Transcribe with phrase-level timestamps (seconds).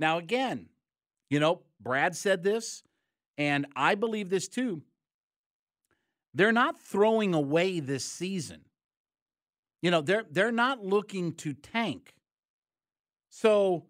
[0.00, 0.66] Now, again,
[1.28, 2.82] you know, Brad said this,
[3.36, 4.82] and I believe this too.
[6.32, 8.62] They're not throwing away this season.
[9.82, 12.14] You know, they're they're not looking to tank.
[13.28, 13.84] So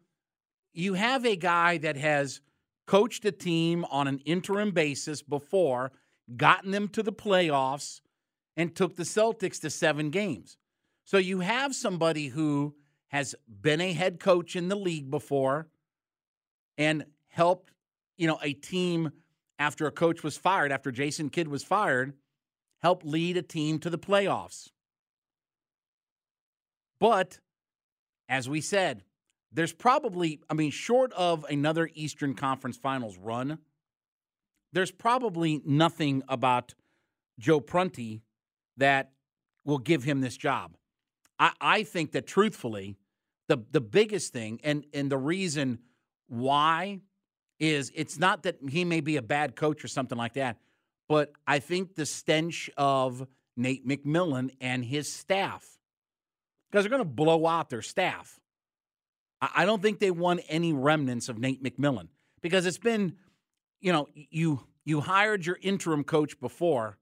[0.73, 2.41] you have a guy that has
[2.87, 5.93] coached a team on an interim basis before,
[6.37, 8.01] gotten them to the playoffs,
[8.57, 10.57] and took the Celtics to seven games.
[11.05, 12.75] So you have somebody who
[13.09, 15.69] has been a head coach in the league before
[16.81, 17.73] and helped,
[18.17, 19.13] you know, a team
[19.59, 22.15] after a coach was fired, after Jason Kidd was fired,
[22.81, 24.71] help lead a team to the playoffs.
[26.99, 27.39] But
[28.31, 29.05] as we said,
[29.53, 33.59] there's probably, I mean, short of another Eastern Conference Finals run,
[34.73, 36.75] there's probably nothing about
[37.39, 38.23] Joe Prunty
[38.79, 39.11] that
[39.67, 40.77] will give him this job.
[41.39, 42.97] I, I think that truthfully,
[43.49, 45.81] the the biggest thing and and the reason
[46.31, 47.01] why
[47.59, 50.59] is it's not that he may be a bad coach or something like that,
[51.09, 55.79] but I think the stench of Nate McMillan and his staff,
[56.71, 58.41] because they're going to blow out their staff.
[59.43, 62.09] I don't think they want any remnants of Nate McMillan
[62.43, 63.17] because it's been,
[63.81, 66.99] you know, you you hired your interim coach before,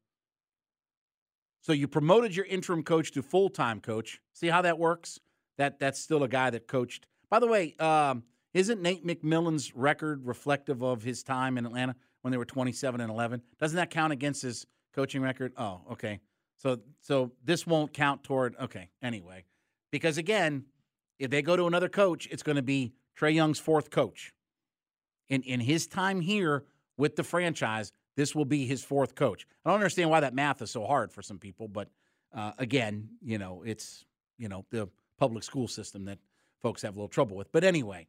[1.61, 4.21] so you promoted your interim coach to full time coach.
[4.33, 5.21] See how that works?
[5.59, 7.07] That that's still a guy that coached.
[7.29, 8.23] By the way, um,
[8.59, 13.11] isn't Nate McMillan's record reflective of his time in Atlanta when they were 27 and
[13.11, 13.41] 11?
[13.61, 15.53] Doesn't that count against his coaching record?
[15.57, 16.19] Oh, okay.
[16.57, 19.45] So so this won't count toward okay, anyway.
[19.93, 20.65] Because again,
[21.21, 24.33] if they go to another coach, it's going to be Trae Young's fourth coach.
[25.29, 26.65] In in his time here
[26.97, 29.47] with the franchise, this will be his fourth coach.
[29.65, 31.91] I don't understand why that math is so hard for some people, but
[32.35, 34.05] uh, again, you know, it's
[34.37, 36.19] you know the public school system that
[36.61, 37.53] folks have a little trouble with.
[37.53, 38.09] But anyway,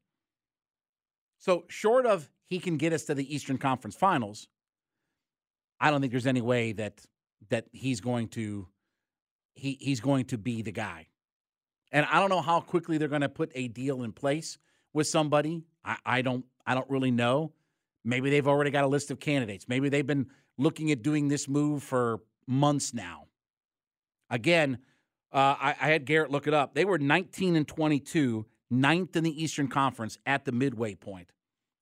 [1.39, 4.47] so short of he can get us to the Eastern Conference Finals,
[5.79, 7.01] I don't think there's any way that
[7.49, 8.67] that he's going to
[9.53, 11.07] he he's going to be the guy.
[11.91, 14.57] And I don't know how quickly they're going to put a deal in place
[14.93, 15.63] with somebody.
[15.83, 17.53] I, I don't I don't really know.
[18.03, 19.67] Maybe they've already got a list of candidates.
[19.67, 23.25] Maybe they've been looking at doing this move for months now.
[24.29, 24.79] Again,
[25.31, 26.73] uh, I, I had Garrett look it up.
[26.75, 31.31] They were 19 and 22 ninth in the Eastern Conference at the midway point.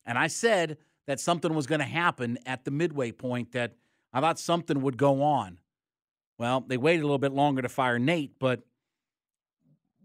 [0.06, 3.74] And I said that something was going to happen at the midway point, that
[4.14, 5.60] I thought something would go on.
[6.38, 8.62] Well, they waited a little bit longer to fire Nate, but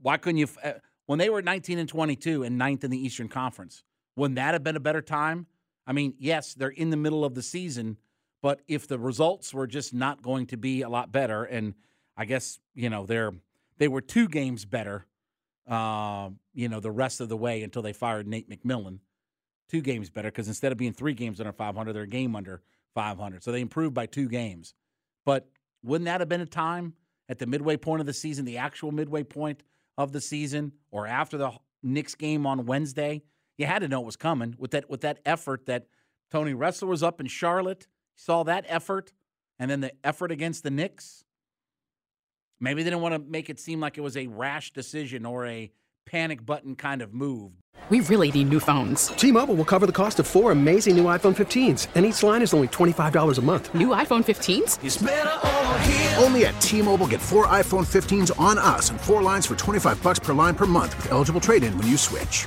[0.00, 0.48] why couldn't you?
[0.62, 0.72] Uh,
[1.06, 3.84] when they were 19 and 22 and ninth in the Eastern Conference,
[4.16, 5.46] wouldn't that have been a better time?
[5.86, 7.98] I mean, yes, they're in the middle of the season,
[8.40, 11.74] but if the results were just not going to be a lot better, and
[12.16, 13.32] I guess you know they're
[13.78, 15.06] they were two games better
[15.68, 18.98] uh, you know, the rest of the way until they fired Nate McMillan.
[19.68, 22.62] Two games better because instead of being three games under 500, they're a game under
[22.94, 23.42] 500.
[23.42, 24.74] So they improved by two games.
[25.24, 25.48] But
[25.82, 26.94] wouldn't that have been a time
[27.28, 29.62] at the midway point of the season, the actual midway point
[29.96, 31.52] of the season, or after the
[31.82, 33.22] Knicks game on Wednesday?
[33.56, 35.86] You had to know it was coming with that with that effort that
[36.30, 37.86] Tony Ressler was up in Charlotte.
[38.14, 39.12] Saw that effort,
[39.58, 41.24] and then the effort against the Knicks.
[42.62, 45.44] Maybe they didn't want to make it seem like it was a rash decision or
[45.46, 45.72] a
[46.06, 47.50] panic button kind of move.
[47.90, 49.08] We really need new phones.
[49.08, 52.40] T Mobile will cover the cost of four amazing new iPhone 15s, and each line
[52.40, 53.74] is only $25 a month.
[53.74, 54.78] New iPhone 15s?
[56.22, 60.00] Only at T Mobile get four iPhone 15s on us and four lines for 25
[60.00, 62.46] bucks per line per month with eligible trade in when you switch.